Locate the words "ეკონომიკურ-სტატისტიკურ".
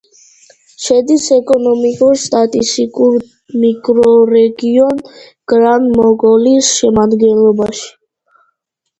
1.33-3.17